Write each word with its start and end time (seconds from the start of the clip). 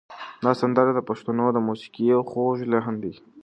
دا 0.43 0.51
سندره 0.61 0.91
د 0.95 0.99
پښتنو 1.09 1.45
د 1.53 1.57
موسیقۍ 1.67 2.03
یو 2.13 2.21
خوږ 2.29 2.57
لحن 2.73 2.95
دی. 3.03 3.13